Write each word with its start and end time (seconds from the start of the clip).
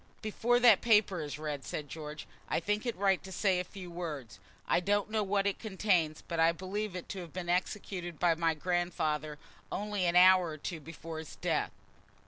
"Before 0.23 0.59
that 0.59 0.81
paper 0.81 1.21
is 1.21 1.37
read," 1.37 1.63
said 1.63 1.87
George, 1.87 2.25
"I 2.49 2.59
think 2.59 2.87
it 2.87 2.95
right 2.95 3.23
to 3.23 3.31
say 3.31 3.59
a 3.59 3.63
few 3.63 3.91
words. 3.91 4.39
I 4.67 4.79
don't 4.79 5.11
know 5.11 5.21
what 5.21 5.45
it 5.45 5.59
contains, 5.59 6.23
but 6.27 6.39
I 6.39 6.53
believe 6.53 6.95
it 6.95 7.07
to 7.09 7.19
have 7.19 7.33
been 7.33 7.49
executed 7.49 8.17
by 8.19 8.33
my 8.33 8.55
grandfather 8.55 9.37
only 9.71 10.05
an 10.07 10.15
hour 10.15 10.47
or 10.47 10.57
two 10.57 10.79
before 10.79 11.19
his 11.19 11.35
death." 11.35 11.69